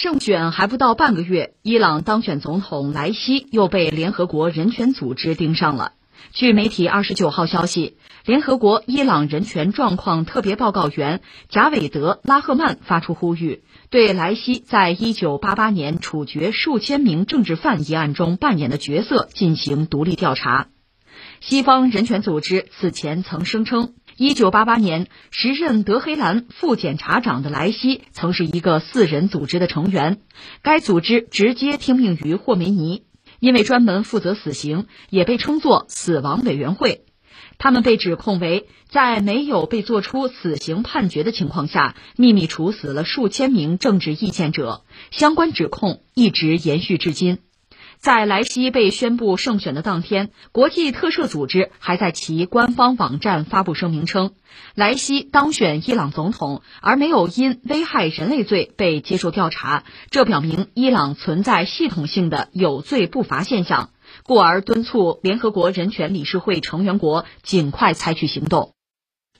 [0.00, 5.94] 胜选还不到半个月，伊朗当选总统莱西又被联合国人权组织盯上了。
[6.32, 20.68] 据媒体二十九号消息，联合国伊朗人权状况特别报告员贾韦德·拉赫曼发出呼吁，对莱西在一九八八年处决数千名政治犯一案中扮演的角色进行独立调查。
[21.40, 23.94] 西方人权组织此前曾声称。
[24.20, 30.22] 一九八八年，时任德黑兰副检察长的莱西曾是一个四人组织的成员。
[30.60, 33.04] 该组织直接听命于霍梅尼，
[33.38, 37.04] 因为专门负责死刑，也被称作“死亡委员会”。
[37.58, 44.82] 他们被指控为在没有被作出死刑判决的情况下，秘密处死了数千名政治意见者。
[45.12, 47.38] 相关指控一直延续至今。
[48.00, 54.34] 在莱西被宣布胜选的当天，国际特赦组织还在其官方网站发布声明称，
[54.76, 63.90] 莱西当选伊朗总统，而没有因危害人类罪被接受调查，这表明伊朗存在系统性的有罪不罚现象，
[64.22, 68.74] 故而敦促联合国人权理事会成员国尽快采取行动。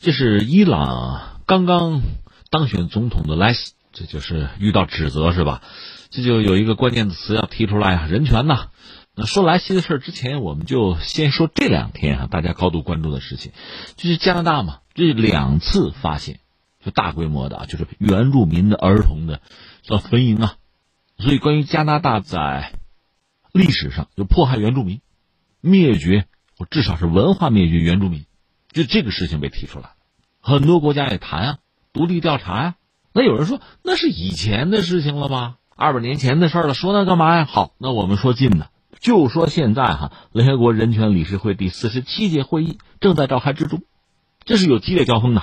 [0.00, 2.02] 这是伊朗刚刚
[2.50, 5.62] 当选总统的莱西，这就是遇到指责是吧？
[6.10, 8.68] 这就有一个关键词要提出来啊，人权呐。
[9.14, 13.52] 那说莱西的事之前，我们就先说这两天啊，大家高度关注的事情，
[13.96, 16.40] 就是加拿大嘛，这两次发现，
[16.84, 19.40] 就大规模的啊，就是原住民的儿童的
[19.82, 20.54] 叫坟营啊。
[21.18, 22.74] 所以关于加拿大在
[23.52, 25.00] 历史上就迫害原住民、
[25.60, 28.24] 灭绝或至少是文化灭绝原住民，
[28.70, 29.90] 就这个事情被提出来，
[30.40, 31.58] 很多国家也谈啊，
[31.92, 32.76] 独立调查呀。
[33.12, 35.56] 那有人说那是以前的事情了吧？
[35.80, 37.44] 二百年前的事了，说那干嘛呀？
[37.44, 43.82] 好，那我们说近的，就说现在哈，联合国人权理事会第四十七届会议正在召开之中，
[44.44, 45.42] 这是有激烈交锋的。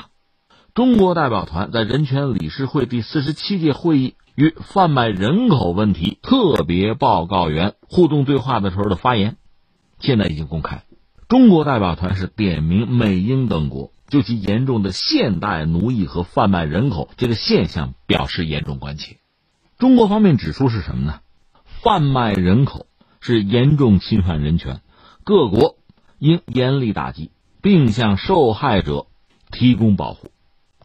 [0.74, 9.38] 中国代表团在人权理事会第四十七届会议与贩卖人口问题特别报告员互动对话的时候的发言，
[10.00, 10.84] 现在已经公开。
[11.30, 19.16] 中国代表团是点名美英等国就其严重的现代奴役和贩卖人口这个现象表示严重关切。
[19.78, 21.20] 中国方面指出是什么呢？
[21.66, 22.88] 贩卖人口
[23.20, 24.80] 是严重侵犯人权，
[25.26, 25.76] 各国
[26.18, 27.30] 应严厉打击，
[27.62, 29.08] 并向受害者
[29.52, 30.32] 提供保护。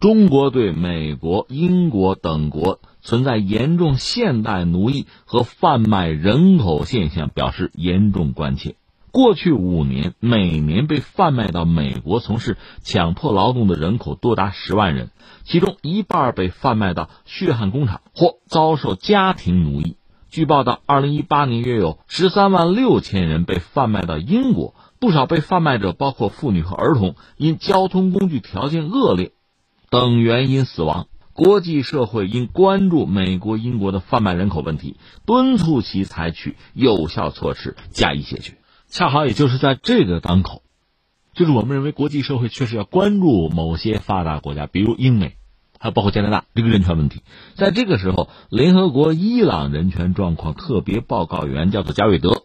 [0.01, 8.75] 中国对美国、英国等国存在严重现代奴役和贩卖人口现象表示严重关切。
[9.13, 15.11] 过去五年，每年被贩卖到美国从事强迫劳动的人口多达十万人，
[15.45, 19.97] 其中一半被贩卖到血汗工厂或遭受家庭奴役。
[20.31, 29.33] 据报道，二零一八年约有十三万六千人被贩卖到英国，不少被贩卖者包括妇女和儿童，因交通工具条件恶劣
[29.91, 31.09] 等原因死亡。
[31.33, 38.60] 国际社会应关注美国、英国的贩卖人口问题，敦促其采取有效措施加以解决。
[38.91, 40.63] 恰好也就是在这个当口，
[41.33, 45.37] 就是我们认为国际社会确实要关注某些发达国家，比如英美，
[45.79, 47.23] 还有包括加拿大这个人权问题。
[47.55, 52.43] 在这个时候，联合国伊朗人权状况特别报告员叫做加韦德，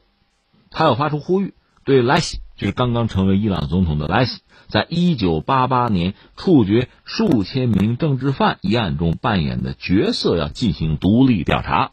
[0.69, 11.91] 他要发出呼吁，对莱西，就是刚刚成为伊朗总统的莱西，在一九八八年处决数千名政治犯一案中扮演的角色要进行独立调查。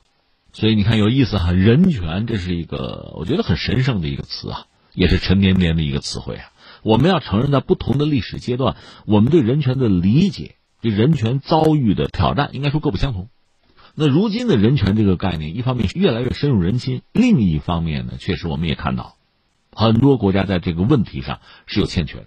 [0.53, 6.53] 所以你看有意思哈，人权这是一个我觉得很神圣的一个词啊，也是沉甸甸的一个词汇啊。
[6.83, 8.77] 我们要承认，在不同的历史阶段，
[9.07, 13.29] 我们对人权的理解、对人权遭遇的挑战，应该说各不相同。
[13.95, 19.17] 那如今的人权这个概念，一方面是越来越深入人心，另一方面呢，确实我们也看到，
[19.71, 22.27] 很多国家在这个问题上是有欠缺的，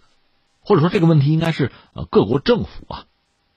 [0.61, 3.05] 或者说这个问题应该是呃各国政府啊，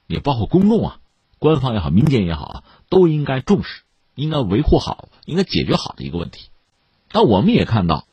[0.06, 0.99] 也包括公众啊，
[1.39, 3.83] 官方也好，民间也好啊，都应该重视。
[4.19, 6.49] 应该维护好，应该解决好的一个问题。
[7.12, 8.06] 那我们也看到，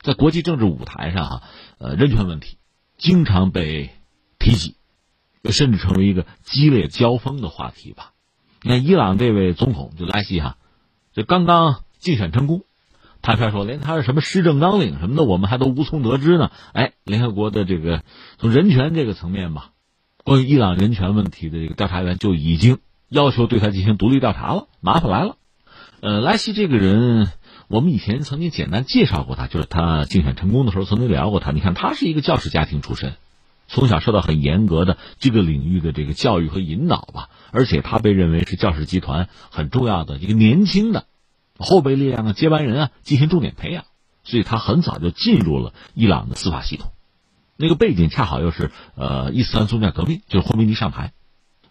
[0.00, 1.42] 在国际政治舞台上，哈，
[1.78, 2.56] 呃，人权问题
[2.96, 3.90] 经常被
[4.38, 4.76] 提及，
[5.50, 8.12] 甚至成为一个激烈交锋的话题吧。
[8.62, 10.56] 你看，伊朗这位总统就莱西哈，
[11.12, 12.64] 这刚刚竞选成功，
[13.20, 16.50] 坦率说，连他是什么施政纲领什么的，我们还都无从得知呢。
[16.72, 18.02] 哎，联合国的这个
[18.38, 19.72] 从人权这个层面吧，
[20.24, 22.78] 关于伊朗人权问题的这个调查员就已经
[23.10, 25.36] 要求对他进行独立调查了，麻烦来了。
[26.02, 27.30] 呃，莱西这个人，
[27.68, 31.52] 我们以前曾经简单介绍过他，就是他竞选成功的时候曾经聊过他。
[31.52, 33.14] 你看，他是一个教师家庭出身，
[33.68, 41.06] 从小受到很严格的这个领域的这个教育和引导吧，而且他被认为是教师集团很重要的一个年轻的
[41.56, 43.84] 后备力量的接班人啊，进行重点培养，
[44.24, 46.90] 所以他很早就进入了伊朗的司法系统。
[47.56, 51.12] 那个背景恰好又是呃伊斯兰宗教革命，就是霍梅尼上台，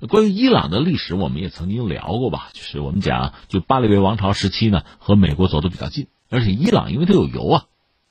[0.07, 2.49] 关于伊朗的历史，我们也曾经聊过吧？
[2.53, 7.65] 就是我们讲，就巴列维王朝时期呢，和美国走得比较近，而且伊朗因为它有油啊，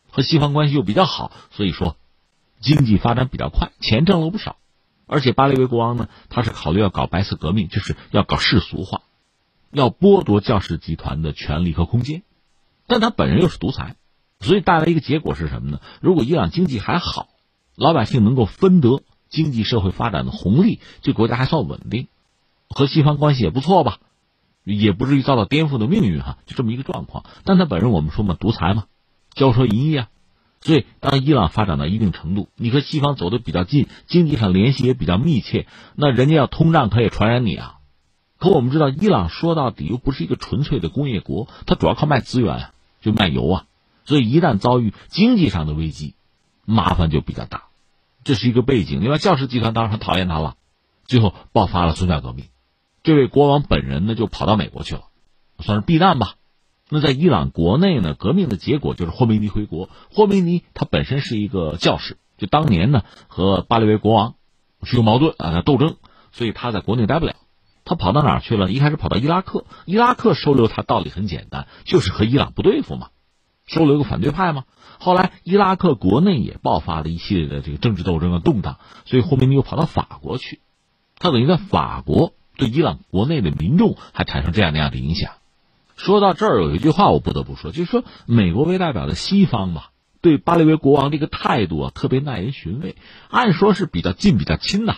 [0.09, 1.97] 和西方关系又比较好，所以说
[2.61, 4.57] 经济发展比较快，钱挣了不少。
[5.07, 9.03] 而且巴列维国王呢，他是考虑要搞白色革命，就是要搞世俗化，
[9.73, 12.23] 要剥夺教士集团的权利和空间。
[12.87, 13.97] 但他本人又是独裁，
[14.39, 15.81] 所以带来一个结果是什么呢？
[16.01, 17.29] 如果伊朗经济还好，
[17.75, 22.09] 老百姓能够分得经济社会发展的红利，这国家还算稳定，
[22.69, 23.99] 和西方关系也不错吧，
[24.65, 27.25] 也不至于遭到颠覆的命运哈，就这么一个状况。
[27.45, 28.85] 但他本人我们说嘛，独裁嘛，
[29.35, 30.09] 骄奢淫逸啊。
[30.63, 37.77] 所以，当伊朗发展到一定程度，你和西方走得比较近，经济上联系也比较密切，那人家要通胀可以传染你啊。
[38.39, 43.65] 可我们知道，伊朗说到底又不是一个纯粹的工业国，它主要靠卖资源，就卖油啊。
[44.05, 46.15] 所以，一旦遭遇经济上的危机，
[46.67, 47.70] 麻烦就比较大。
[48.25, 49.01] 这是一个背景。
[49.01, 50.57] 另外，教士集团当然很讨厌他了，
[51.07, 52.47] 最后爆发了宗教革命。
[53.03, 55.05] 这位国王本人呢，就跑到美国去了，
[55.59, 56.35] 算是避难吧。
[56.91, 59.89] 那在伊朗国内呢，革命的结果就是霍梅尼回国。
[60.11, 64.35] 霍梅尼他本身是一个教士，就当年呢和巴列维国王
[64.83, 65.97] 是有矛盾啊，斗争，
[66.33, 67.37] 所以他在国内待不了，
[67.85, 68.71] 他跑到哪儿去了？
[68.71, 73.11] 一开始跑到伊拉克，伊拉克收留他道理很简单，就是和伊朗不对付嘛，
[73.67, 74.65] 收留个反对派嘛。
[75.01, 80.61] 后来伊拉克国内也爆发了一系列的这个政治斗争啊动荡，所以霍梅尼又跑到法国去，
[81.19, 85.33] 他等于在法国对伊朗国内的民众还产生这样那样的影响。
[85.97, 92.97] 说到这儿，有一句话我不得不说，就是说美国为代表的西方吧，对巴列维国王这个态度啊，特别耐人寻味。
[93.29, 94.97] 按说是比较近、比较亲呐，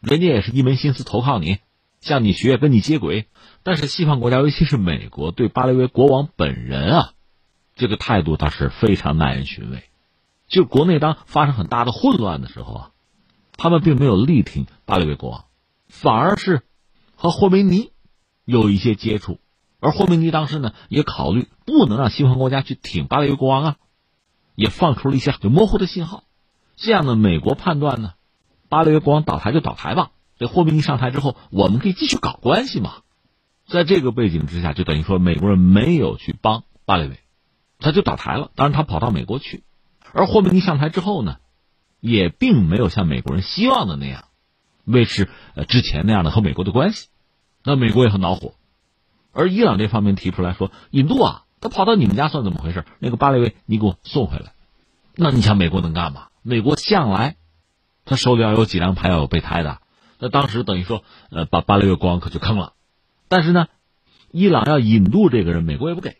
[0.00, 1.58] 人家也是一门心思投靠你，
[2.00, 3.26] 向你学，跟你接轨。
[3.62, 7.12] 但是西方国家，尤其是美国，对巴列维国王本人啊，
[7.74, 9.84] 这个态度倒是非常耐人寻味。
[10.46, 12.90] 就国内当发生很大的混乱的时候啊，
[13.56, 15.44] 他们并没有力挺巴列维国王，
[15.88, 16.62] 反而是
[17.16, 17.92] 和霍梅尼
[18.44, 19.40] 有一些接触。
[19.80, 23.76] 而霍梅尼当时呢，也考虑不能让西方国家去挺巴列维国王啊，
[24.54, 26.24] 也放出了一些就模糊的信号。
[26.76, 28.14] 这样呢，美国判断呢，
[28.68, 30.10] 巴列维国王倒台就倒台吧。
[30.38, 32.96] 这霍梅尼上台之后，我们可以继续搞关系嘛。
[33.66, 37.18] 在这个背景之下，就等于说美国人没有去帮巴列维，
[37.78, 38.50] 他就倒台了。
[38.54, 39.64] 当然，他跑到美国去。
[40.12, 41.36] 而霍梅尼上台之后呢，
[42.00, 44.26] 也并没有像美国人希望的那样
[44.84, 47.08] 维持呃之前那样的和美国的关系。
[47.64, 48.54] 那美国也很恼火。
[49.32, 52.84] 而伊朗这方面提出来说，引渡啊，他跑到你们家算怎么回事？
[53.00, 54.52] 那个巴列维，你给我送回来。
[55.16, 56.28] 那你想美国能干嘛？
[56.42, 57.36] 美国向来，
[58.04, 59.78] 他手里要有几张牌，要有备胎的。
[60.18, 62.74] 那当时等于说，呃，把巴列维国王可就坑了。
[63.28, 63.66] 但是呢，
[64.30, 66.18] 伊朗要引渡这个人，美国也不给。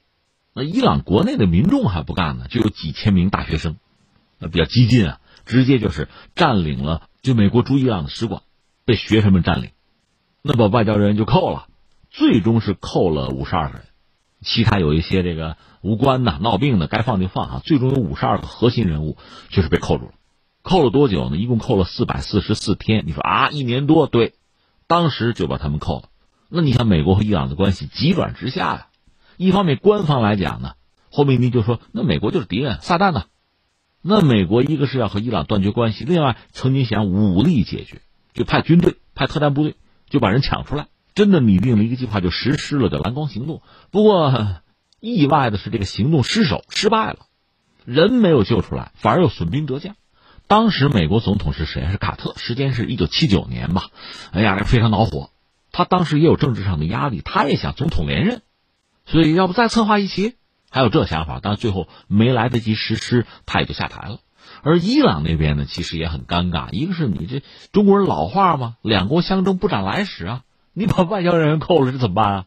[0.54, 3.76] 那伊朗国内的民众还不干呢，就有几千名大学生，
[4.38, 8.42] 那比较激进啊，直接就是占领了就美国驻伊朗的使馆，
[8.84, 9.70] 被学生们占领，
[10.42, 11.66] 那把外交人员就扣了。
[12.10, 13.86] 最终是扣了五十二个人，
[14.40, 17.62] 其他有一些这个无关的、闹病的，该放就放啊。
[17.64, 19.16] 最终有五十二个核心人物
[19.48, 20.12] 就是被扣住了，
[20.62, 21.36] 扣了多久呢？
[21.36, 23.02] 一共扣了四百四十四天。
[23.08, 24.06] 你说啊，一年多？
[24.06, 24.34] 对，
[24.86, 26.08] 当时就把他们扣了。
[26.48, 28.86] 那你想，美国和伊朗的关系急转直下呀。
[29.36, 30.72] 一方面，官方来讲呢，
[31.10, 33.24] 霍梅尼就说那美国就是敌人，撒旦呢。
[34.02, 38.02] 那美国一个是要和伊朗断绝关系，另外曾经想武力解决，
[38.34, 39.76] 就派军队、派特战部队，
[40.10, 40.88] 就把人抢出来。
[41.14, 43.62] 真的拟定了一个计划，就实施了，叫蓝光行动。
[43.90, 44.60] 不过，
[45.00, 47.20] 意外的是，这个行动失手失败了，
[47.84, 49.94] 人没有救出来，反而又损兵折将。
[50.48, 51.86] 当时美国总统是谁？
[51.90, 53.90] 是卡特，时间是一九七九年吧。
[54.32, 55.30] 哎呀，非常恼火。
[55.72, 58.42] 他当时也有政治上的压力，他也想总统连任，
[59.06, 60.34] 所以要不再策划一起？
[60.70, 64.18] 还有这想法，但最后没来得及实施，他也就下台了。
[64.62, 66.70] 而伊朗那边呢，其实也很尴尬。
[66.72, 67.42] 一个是你这
[67.72, 70.42] 中国人老话嘛，两国相争不斩来使啊。
[70.72, 72.44] 你把外交人员扣了，这怎么办啊？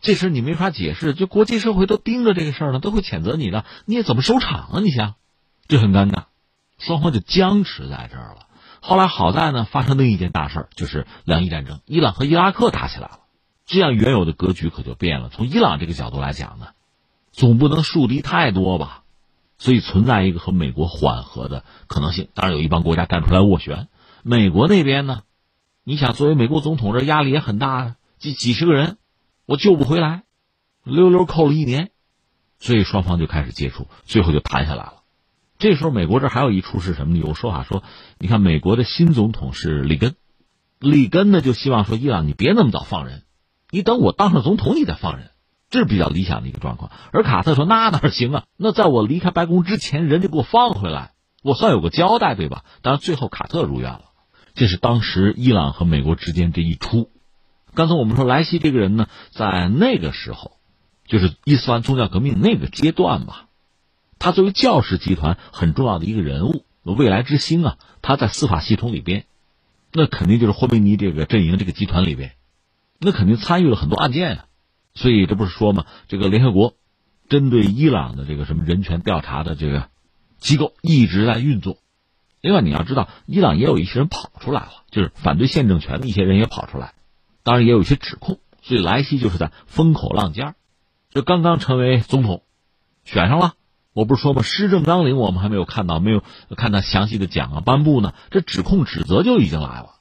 [0.00, 4.80] 这事你没法解释，就国际社会都盯着这个事儿呢，都会谴责你的，你也怎么收场啊？
[4.82, 5.14] 你想，
[5.66, 6.24] 这很尴尬，
[6.78, 8.46] 双方就僵持在这儿了。
[8.80, 13.20] 后来好在呢，发生另一件大事就是两伊战争，伊朗和伊拉克打起来了，
[13.66, 15.28] 这样原有的格局可就变了。
[15.30, 16.68] 从伊朗这个角度来讲呢，
[17.32, 19.04] 总不能树敌太多吧，
[19.58, 22.28] 所以存在一个和美国缓和的可能性。
[22.34, 23.88] 当然有一帮国家站出来斡旋，
[24.22, 25.22] 美国那边呢？
[25.86, 27.96] 你想，作为美国总统，这压力也很大啊！
[28.18, 28.96] 几几十个人，
[29.44, 30.22] 我救不回来，
[30.82, 31.90] 溜溜扣了一年，
[32.58, 35.02] 所以双方就开始接触，最后就谈下来了。
[35.58, 37.20] 这时候，美国这还有一出是什么呢？
[37.20, 37.82] 有说法说，
[38.18, 40.14] 你看美国的新总统是里根，
[40.78, 43.23] 里根呢就希望说伊朗你别那么早放人，
[43.74, 45.30] 你等我当上总统你再放人，
[45.68, 46.92] 这是比较理想的一个状况。
[47.12, 48.44] 而卡特说那哪行啊？
[48.56, 51.10] 那在我离开白宫之前，人家给我放回来，
[51.42, 52.64] 我算有个交代，对吧？
[52.82, 54.02] 当然，最后卡特如愿了。
[54.54, 57.10] 这是当时伊朗和美国之间这一出。
[57.74, 60.52] 刚才我们说莱西这个人呢，在那个时候，
[61.08, 63.46] 就是伊斯兰宗教革命那个阶段吧，
[64.20, 69.24] 他作为教士集团很重要的一个人物，未来之星啊，他在司法系统里边，
[69.92, 72.34] 那肯定就是霍梅尼这个阵营这个集团里边，
[72.98, 74.44] 那肯定参与了很多案件啊。
[74.94, 76.74] 所以这不是说嘛，这个联合国
[77.28, 79.88] 针对伊朗的这个什么人权调查的这个
[80.38, 81.78] 机构一直在运作。
[82.40, 86.92] 另外你要知道，伊朗也有一些人跑出来了，就是反对现政权的一些人也跑出来。
[87.42, 90.54] 当然也有一些指控，所以莱西就是在风口浪尖儿，
[91.10, 92.42] 就刚刚成为总统，
[93.04, 93.54] 选上了。
[93.94, 94.42] 我不是说吗？
[94.42, 96.22] 施政纲领我们还没有看到，没有
[96.56, 99.93] 看到详细的讲啊颁布呢，这指控指责就已经来了。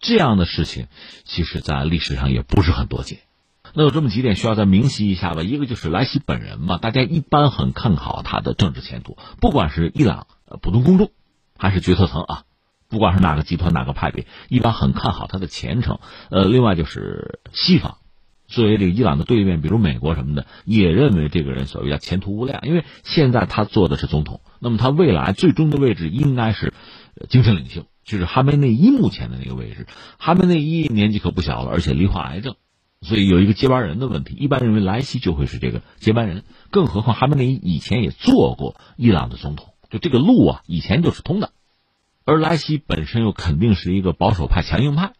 [0.00, 0.86] 这样的事情，
[1.24, 3.20] 其实在历史上也不是很多见。
[3.74, 5.42] 那有这么几点需要再明晰一下吧。
[5.42, 10.26] 一个就是莱西本人嘛，大家一般很看好他的政治前途，不管是伊朗
[10.62, 11.10] 普通公众，
[11.58, 12.42] 还是决策层啊。
[12.88, 15.98] 不管是哪个集团哪个派别，一般很看好他的前程。
[16.30, 17.98] 呃，另外就是西方，
[18.46, 22.62] 作为这个伊朗的对面，比如美国什么的，也认为这个人所谓叫前途无量。
[22.62, 26.72] 因为现在他做的是总统，那么他未来最终的位置应该是
[27.28, 29.86] 精神领袖，就是哈梅内伊目前的那个位置。
[30.18, 32.56] 哈梅内伊年纪可不小了，而且罹患癌症，
[33.02, 34.34] 所以有一个接班人的问题。
[34.34, 41.52] 一般认为莱西就会是这个接班人，更何况哈梅内伊以前也做过伊朗的总统，就这个路啊，以前就是通的。
[42.24, 45.12] 而莱西本身又肯定是一个保守派、强硬派，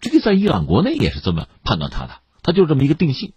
[0.00, 3.34] 这个在伊朗国内也是这么判断他的，他就这么一个定性。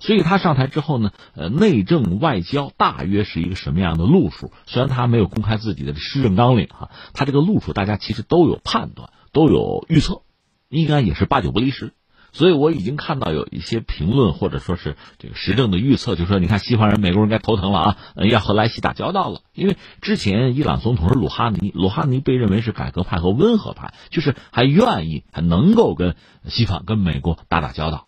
[0.00, 4.50] 所以他上台之后呢，呃，内政外交大约是一个什么样的路数？
[4.66, 10.22] 虽然他没有公开自己的施政纲领哈，他这个路数大家其实都有判断，都有预测，
[10.68, 11.92] 应该也是八九不离十。
[12.32, 17.96] 所以我已经看到有一些评论或者说是这个时政的预测，就说你看西方人、美国人该头疼了啊，
[18.30, 19.40] 要和莱西打交道了。
[19.52, 26.14] 因为之前伊朗总统是鲁哈尼，鲁哈尼被认为是改革派和温和派，就是还愿意还能够跟
[26.46, 28.06] 西方、跟美国打打交道。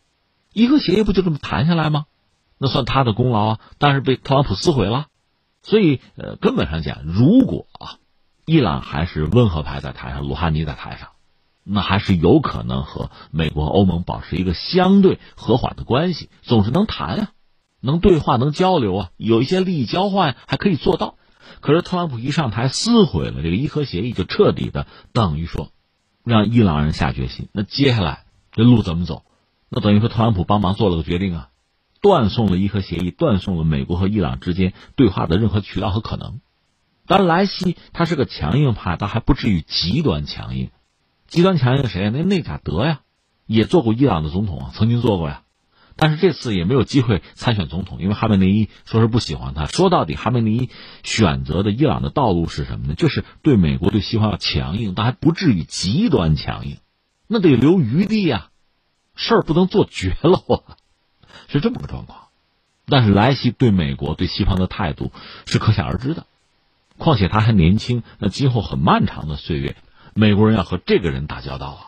[0.53, 2.07] 伊核协议不就这么谈下来吗？
[2.59, 5.07] 那算他的功劳啊，但是被特朗普撕毁了。
[5.63, 7.99] 所以呃，根本上讲，如果啊，
[8.45, 11.09] 伊朗还是温和派在台上，鲁哈尼在台上。
[11.65, 17.31] 那还是有可能和美国、欧盟保持一个相对和缓的关系，总是能谈啊，
[17.81, 21.17] 能对话、能交流啊，有一些利益交换还可以做到。
[21.61, 25.71] 可是特朗普一上台撕毁了这个伊核协议，就彻底的等于说，
[26.25, 27.49] 让伊朗人下决心。
[27.53, 29.23] 那接下来这路怎么走？
[29.75, 31.49] 那等于说特朗普帮忙做了个决定啊，
[32.03, 36.41] 断送了伊核协议，断送了美国和伊朗之间对话的任何渠道和可能。
[37.07, 40.69] 当然，莱西他是个强硬派，但还不至于极端强硬。
[41.27, 42.11] 极端强硬谁呀？
[42.13, 43.01] 那内贾德呀，
[43.47, 45.45] 也做过伊朗的总统啊，曾经做过呀，
[45.97, 49.65] 但是这次也没有机会参选总统，因为哈梅内伊说是不喜欢他。
[49.65, 50.69] 说到底，哈梅内伊
[51.03, 52.95] 选择的伊朗的道路是什么呢？
[52.95, 56.77] 就是对美国、对西方要强硬，但还不至于极端强硬，
[57.27, 58.51] 那得留余地呀，
[59.15, 60.77] 事儿不能做绝了啊，
[61.49, 62.29] 是这么个状况。
[62.87, 65.13] 但是莱西对美国、对西方的态度
[65.47, 66.27] 是可想而知的，
[66.99, 69.77] 况且他还年轻，那今后很漫长的岁月。
[70.15, 71.81] 美国人要和这个人打交道啊，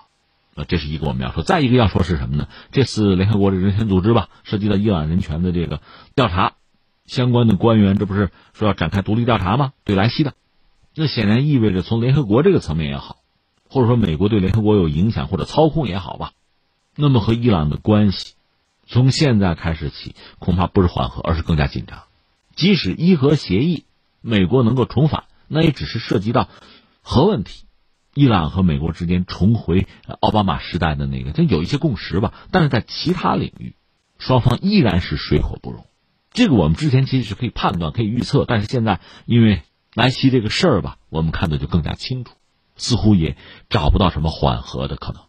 [0.54, 1.42] 那这是一个我们要说。
[1.42, 2.48] 再一个要说是什么呢？
[2.70, 5.80] 这次联合国的人权组织吧，涉及到伊朗人权的这个
[6.14, 6.54] 调查，
[7.06, 9.72] 相关的官员这不是说要展开独立调查吗？
[9.84, 10.34] 对莱西的，
[10.94, 13.16] 那显然意味着从联合国这个层面也好，
[13.68, 16.32] 或者说美国对联合国有影响或者操控也好吧，
[16.96, 18.34] 那么和伊朗的关系，
[18.86, 22.04] 从现在开始起恐怕不是缓和，而是更加紧张。
[22.54, 23.84] 即使伊核协议
[24.20, 26.48] 美国能够重返，那也只是涉及到
[27.02, 27.64] 核问题。
[28.14, 29.88] 伊朗和美国之间重回
[30.20, 33.74] 奥巴马时代的那个，这有一些共识吧，但是在其他领域，
[34.18, 35.84] 双方依然是水火不容。
[36.32, 39.62] 这个我们之前其实是可以判断、可以预测，但是现在因为
[39.94, 42.34] 莱西这个事儿吧，我们看的就更加清楚，
[42.76, 43.36] 似乎也
[43.68, 45.22] 找不到什么缓和的可能。